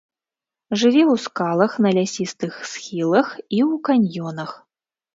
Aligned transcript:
Жыве 0.79 1.03
ў 1.07 1.15
скалах, 1.25 1.71
на 1.87 1.93
лясістых 1.99 2.53
схілах 2.73 3.27
і 3.45 3.59
ў 3.71 3.73
каньёнах. 3.93 4.61